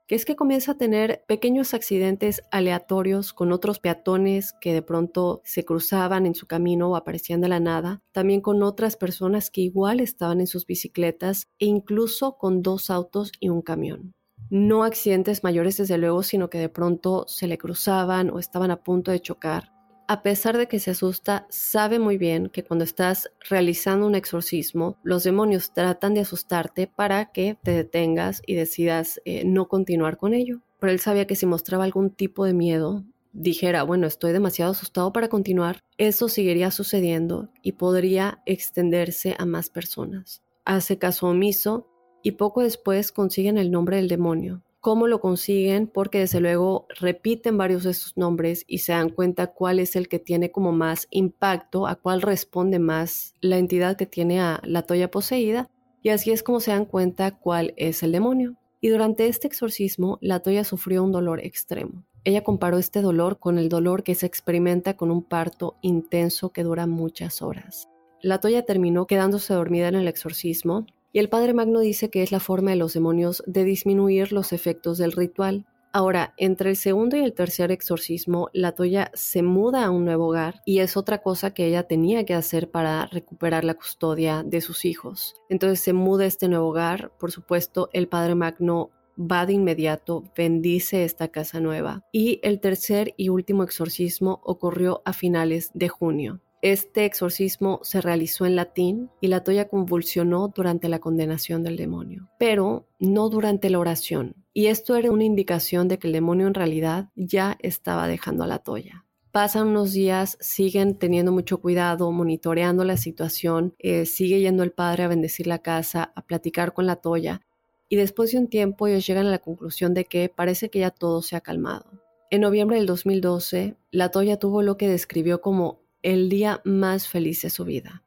[0.08, 5.44] que es que comienza a tener pequeños accidentes aleatorios con otros peatones que de pronto
[5.46, 9.62] se cruzaban en su camino o aparecían de la nada, también con otras personas que
[9.62, 14.16] igual estaban en sus bicicletas e incluso con dos autos y un camión
[14.50, 18.84] no accidentes mayores desde luego, sino que de pronto se le cruzaban o estaban a
[18.84, 19.72] punto de chocar.
[20.08, 24.98] A pesar de que se asusta, sabe muy bien que cuando estás realizando un exorcismo,
[25.04, 30.34] los demonios tratan de asustarte para que te detengas y decidas eh, no continuar con
[30.34, 30.62] ello.
[30.80, 35.14] Pero él sabía que si mostraba algún tipo de miedo, dijera, bueno, estoy demasiado asustado
[35.14, 40.42] para continuar, eso seguiría sucediendo y podría extenderse a más personas.
[40.66, 41.88] Hace caso omiso
[42.24, 44.64] y poco después consiguen el nombre del demonio.
[44.82, 45.88] ¿Cómo lo consiguen?
[45.88, 50.08] Porque desde luego repiten varios de estos nombres y se dan cuenta cuál es el
[50.08, 54.84] que tiene como más impacto, a cuál responde más la entidad que tiene a la
[54.84, 55.70] toya poseída,
[56.02, 58.56] y así es como se dan cuenta cuál es el demonio.
[58.80, 62.06] Y durante este exorcismo, la toya sufrió un dolor extremo.
[62.24, 66.64] Ella comparó este dolor con el dolor que se experimenta con un parto intenso que
[66.64, 67.90] dura muchas horas.
[68.22, 72.32] La toya terminó quedándose dormida en el exorcismo y el Padre Magno dice que es
[72.32, 75.66] la forma de los demonios de disminuir los efectos del ritual.
[75.92, 80.28] Ahora, entre el segundo y el tercer exorcismo, la Toya se muda a un nuevo
[80.28, 84.62] hogar y es otra cosa que ella tenía que hacer para recuperar la custodia de
[84.62, 85.36] sus hijos.
[85.50, 90.24] Entonces se muda a este nuevo hogar, por supuesto, el Padre Magno va de inmediato,
[90.38, 96.42] bendice esta casa nueva y el tercer y último exorcismo ocurrió a finales de junio.
[96.62, 102.30] Este exorcismo se realizó en latín y la toya convulsionó durante la condenación del demonio,
[102.38, 104.36] pero no durante la oración.
[104.54, 108.48] Y esto era una indicación de que el demonio en realidad ya estaba dejando a
[108.48, 109.06] la toya.
[109.32, 115.04] Pasan unos días, siguen teniendo mucho cuidado, monitoreando la situación, eh, sigue yendo el padre
[115.04, 117.42] a bendecir la casa, a platicar con la toya,
[117.88, 120.92] y después de un tiempo ellos llegan a la conclusión de que parece que ya
[120.92, 121.86] todo se ha calmado.
[122.32, 127.42] En noviembre del 2012, la Toya tuvo lo que describió como el día más feliz
[127.42, 128.04] de su vida.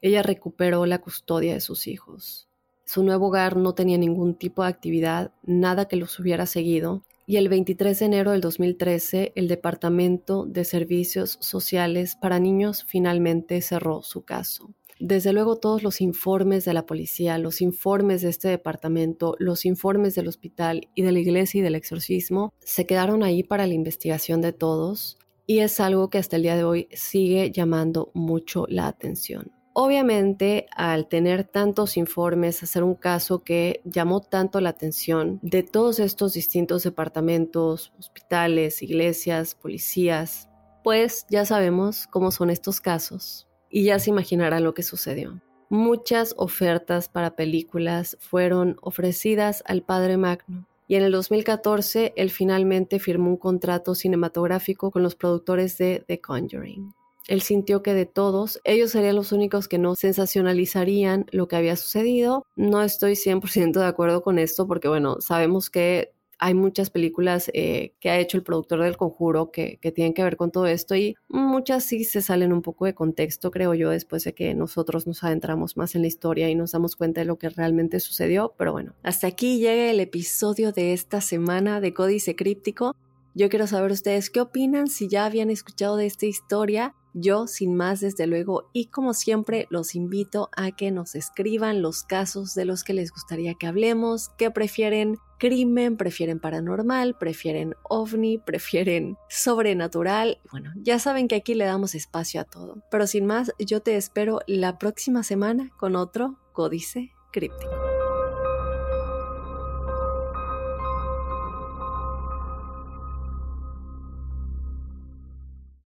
[0.00, 2.48] Ella recuperó la custodia de sus hijos.
[2.84, 7.36] Su nuevo hogar no tenía ningún tipo de actividad, nada que los hubiera seguido, y
[7.36, 14.02] el 23 de enero del 2013 el Departamento de Servicios Sociales para Niños finalmente cerró
[14.02, 14.72] su caso.
[15.00, 20.14] Desde luego todos los informes de la policía, los informes de este departamento, los informes
[20.14, 24.40] del hospital y de la iglesia y del exorcismo se quedaron ahí para la investigación
[24.40, 25.18] de todos
[25.48, 29.50] y es algo que hasta el día de hoy sigue llamando mucho la atención.
[29.72, 36.00] Obviamente, al tener tantos informes, hacer un caso que llamó tanto la atención de todos
[36.00, 40.50] estos distintos departamentos, hospitales, iglesias, policías,
[40.84, 45.40] pues ya sabemos cómo son estos casos y ya se imaginarán lo que sucedió.
[45.70, 52.98] Muchas ofertas para películas fueron ofrecidas al padre Magno y en el 2014 él finalmente
[52.98, 56.94] firmó un contrato cinematográfico con los productores de The Conjuring.
[57.28, 61.76] Él sintió que de todos, ellos serían los únicos que no sensacionalizarían lo que había
[61.76, 62.46] sucedido.
[62.56, 67.94] No estoy 100% de acuerdo con esto porque, bueno, sabemos que hay muchas películas eh,
[68.00, 70.94] que ha hecho el productor del conjuro que, que, tienen que ver con todo esto
[70.94, 75.06] y muchas sí se salen un poco de contexto, creo yo, después de que nosotros
[75.06, 78.54] nos adentramos más en la historia y nos damos cuenta de lo que realmente sucedió.
[78.56, 82.94] Pero bueno, hasta aquí llega el episodio de esta semana de Códice Críptico.
[83.34, 86.94] Yo quiero saber ustedes qué opinan, si ya habían escuchado de esta historia.
[87.14, 92.02] Yo, sin más, desde luego, y como siempre, los invito a que nos escriban los
[92.02, 98.38] casos de los que les gustaría que hablemos, qué prefieren crimen, prefieren paranormal, prefieren ovni,
[98.46, 100.40] prefieren sobrenatural.
[100.50, 102.82] Bueno, ya saben que aquí le damos espacio a todo.
[102.90, 107.70] Pero sin más, yo te espero la próxima semana con otro códice críptico.